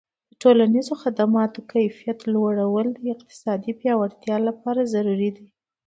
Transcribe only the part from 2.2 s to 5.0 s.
لوړول د اقتصادي پیاوړتیا لپاره